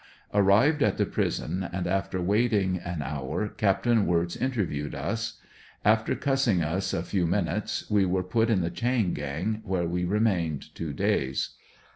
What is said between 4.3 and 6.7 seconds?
interviewed us. After cussing